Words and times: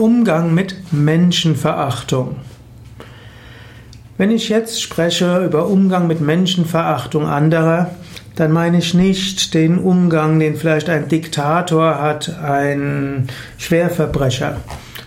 Umgang 0.00 0.54
mit 0.54 0.76
Menschenverachtung. 0.92 2.36
Wenn 4.16 4.30
ich 4.30 4.48
jetzt 4.48 4.80
spreche 4.80 5.44
über 5.44 5.66
Umgang 5.66 6.06
mit 6.06 6.22
Menschenverachtung 6.22 7.26
anderer, 7.26 7.90
dann 8.34 8.50
meine 8.50 8.78
ich 8.78 8.94
nicht 8.94 9.52
den 9.52 9.78
Umgang, 9.78 10.40
den 10.40 10.56
vielleicht 10.56 10.88
ein 10.88 11.08
Diktator 11.08 12.00
hat, 12.00 12.34
ein 12.42 13.28
Schwerverbrecher, 13.58 14.56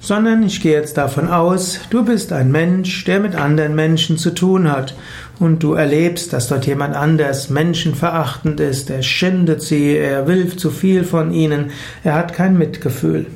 sondern 0.00 0.42
ich 0.42 0.62
gehe 0.62 0.72
jetzt 0.72 0.96
davon 0.96 1.28
aus, 1.28 1.80
du 1.90 2.02
bist 2.02 2.32
ein 2.32 2.50
Mensch, 2.50 3.04
der 3.04 3.20
mit 3.20 3.34
anderen 3.34 3.74
Menschen 3.74 4.16
zu 4.16 4.30
tun 4.30 4.72
hat 4.72 4.94
und 5.38 5.62
du 5.62 5.74
erlebst, 5.74 6.32
dass 6.32 6.48
dort 6.48 6.66
jemand 6.66 6.96
anders 6.96 7.50
menschenverachtend 7.50 8.58
ist, 8.58 8.88
er 8.88 9.02
schändet 9.02 9.60
sie, 9.60 9.98
er 9.98 10.26
will 10.26 10.56
zu 10.56 10.70
viel 10.70 11.04
von 11.04 11.30
ihnen, 11.30 11.72
er 12.04 12.14
hat 12.14 12.32
kein 12.32 12.56
Mitgefühl. 12.56 13.26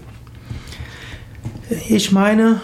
Ich 1.88 2.12
meine, 2.12 2.60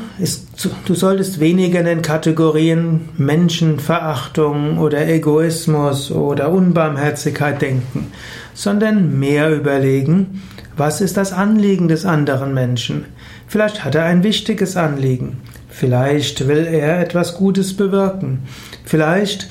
du 0.87 0.95
solltest 0.95 1.41
weniger 1.41 1.81
in 1.81 1.87
den 1.87 2.03
Kategorien 2.03 3.09
Menschenverachtung 3.17 4.79
oder 4.79 5.07
Egoismus 5.09 6.11
oder 6.11 6.51
Unbarmherzigkeit 6.53 7.63
denken, 7.63 8.13
sondern 8.53 9.19
mehr 9.19 9.51
überlegen, 9.55 10.43
was 10.77 11.01
ist 11.01 11.17
das 11.17 11.33
Anliegen 11.33 11.89
des 11.89 12.05
anderen 12.05 12.53
Menschen? 12.53 13.07
Vielleicht 13.47 13.83
hat 13.83 13.95
er 13.95 14.05
ein 14.05 14.23
wichtiges 14.25 14.77
Anliegen. 14.77 15.39
Vielleicht 15.71 16.47
will 16.47 16.67
er 16.67 17.01
etwas 17.01 17.37
Gutes 17.37 17.75
bewirken. 17.75 18.41
Vielleicht 18.85 19.49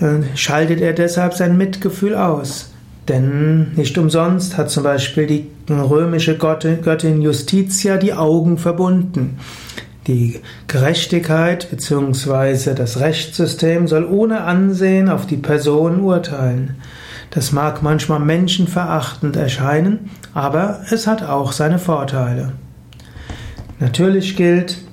äh, 0.00 0.36
schaltet 0.36 0.80
er 0.80 0.94
deshalb 0.94 1.34
sein 1.34 1.56
Mitgefühl 1.56 2.16
aus. 2.16 2.73
Denn 3.08 3.72
nicht 3.74 3.98
umsonst 3.98 4.56
hat 4.56 4.70
zum 4.70 4.82
Beispiel 4.82 5.26
die 5.26 5.50
römische 5.70 6.38
Göttin 6.38 7.20
Justitia 7.20 7.96
die 7.98 8.14
Augen 8.14 8.56
verbunden. 8.56 9.38
Die 10.06 10.40
Gerechtigkeit 10.68 11.70
bzw. 11.70 12.74
das 12.74 13.00
Rechtssystem 13.00 13.88
soll 13.88 14.04
ohne 14.04 14.42
Ansehen 14.42 15.08
auf 15.08 15.26
die 15.26 15.36
Person 15.36 16.00
urteilen. 16.00 16.76
Das 17.30 17.52
mag 17.52 17.82
manchmal 17.82 18.20
menschenverachtend 18.20 19.36
erscheinen, 19.36 20.10
aber 20.34 20.80
es 20.90 21.06
hat 21.06 21.22
auch 21.22 21.52
seine 21.52 21.78
Vorteile. 21.78 22.52
Natürlich 23.80 24.36
gilt, 24.36 24.83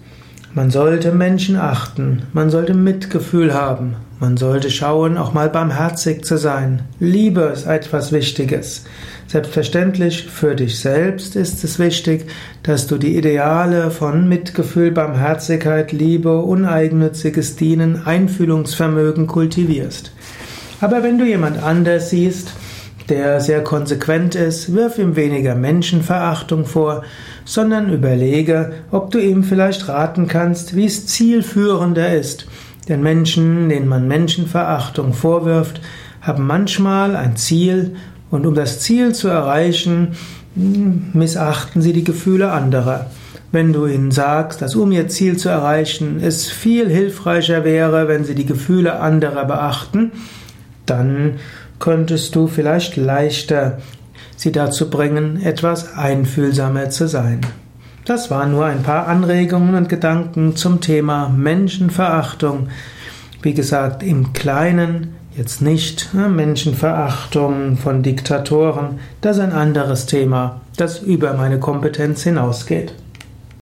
man 0.54 0.70
sollte 0.70 1.12
Menschen 1.12 1.56
achten, 1.56 2.24
man 2.34 2.50
sollte 2.50 2.74
Mitgefühl 2.74 3.54
haben, 3.54 3.96
man 4.20 4.36
sollte 4.36 4.70
schauen, 4.70 5.18
auch 5.18 5.34
mal 5.34 5.50
barmherzig 5.50 6.26
zu 6.26 6.38
sein. 6.38 6.84
Liebe 7.00 7.42
ist 7.54 7.66
etwas 7.66 8.12
Wichtiges. 8.12 8.86
Selbstverständlich 9.28 10.28
für 10.28 10.56
dich 10.56 10.80
selbst 10.80 11.38
ist 11.38 11.64
es 11.64 11.80
wichtig, 11.80 12.26
dass 12.64 12.86
du 12.88 12.98
die 12.98 13.16
Ideale 13.16 13.90
von 13.90 14.28
Mitgefühl, 14.28 14.92
Barmherzigkeit, 14.92 15.94
Liebe, 15.94 16.40
uneigennütziges 16.40 17.56
Dienen, 17.56 18.06
Einfühlungsvermögen 18.06 19.28
kultivierst. 19.28 20.12
Aber 20.82 21.02
wenn 21.02 21.18
du 21.18 21.26
jemand 21.26 21.64
anders 21.64 22.10
siehst, 22.10 22.52
der 23.10 23.42
sehr 23.42 23.64
konsequent 23.64 24.36
ist, 24.36 24.74
wirf 24.74 24.98
ihm 24.98 25.16
weniger 25.16 25.56
Menschenverachtung 25.56 26.66
vor, 26.66 27.04
sondern 27.46 27.92
überlege, 27.92 28.74
ob 28.92 29.12
du 29.12 29.20
ihm 29.20 29.44
vielleicht 29.44 29.88
raten 29.88 30.28
kannst, 30.28 30.76
wie 30.76 30.86
es 30.86 31.08
zielführender 31.08 32.16
ist. 32.16 32.48
Denn 32.88 33.02
Menschen, 33.02 33.70
denen 33.70 33.88
man 33.88 34.08
Menschenverachtung 34.08 35.14
vorwirft, 35.14 35.82
haben 36.22 36.46
manchmal 36.46 37.16
ein 37.16 37.36
Ziel 37.36 37.96
und 38.30 38.46
um 38.46 38.56
das 38.56 38.80
Ziel 38.80 39.14
zu 39.14 39.28
erreichen, 39.28 40.16
missachten 40.56 41.82
sie 41.82 41.94
die 41.94 42.04
Gefühle 42.04 42.52
anderer. 42.52 43.08
Wenn 43.52 43.74
du 43.74 43.86
ihnen 43.86 44.12
sagst, 44.12 44.62
dass 44.62 44.76
um 44.76 44.92
ihr 44.92 45.10
Ziel 45.10 45.36
zu 45.36 45.50
erreichen 45.50 46.22
es 46.22 46.50
viel 46.50 46.90
hilfreicher 46.90 47.66
wäre, 47.66 48.08
wenn 48.08 48.24
sie 48.24 48.36
die 48.36 48.46
Gefühle 48.46 49.00
anderer 49.00 49.46
beachten, 49.46 50.12
dann 50.86 51.40
könntest 51.80 52.36
du 52.36 52.48
vielleicht 52.48 52.96
leichter 52.96 53.80
sie 54.36 54.52
dazu 54.52 54.90
bringen, 54.90 55.42
etwas 55.44 55.96
einfühlsamer 55.96 56.90
zu 56.90 57.08
sein. 57.08 57.42
Das 58.06 58.32
waren 58.32 58.52
nur 58.52 58.66
ein 58.66 58.82
paar 58.82 59.08
Anregungen 59.08 59.76
und 59.76 59.88
Gedanken 59.88 60.56
zum 60.56 60.82
Thema 60.82 61.30
Menschenverachtung. 61.30 62.70
Wie 63.44 63.54
gesagt, 63.54 64.02
im 64.02 64.34
Kleinen, 64.34 65.14
jetzt 65.38 65.62
nicht 65.62 66.14
ne, 66.14 66.28
Menschenverachtung 66.28 67.78
von 67.78 68.02
Diktatoren, 68.02 69.00
das 69.22 69.38
ist 69.38 69.44
ein 69.44 69.54
anderes 69.54 70.08
Thema, 70.08 70.62
das 70.78 71.00
über 71.00 71.34
meine 71.34 71.60
Kompetenz 71.60 72.24
hinausgeht. 72.24 72.96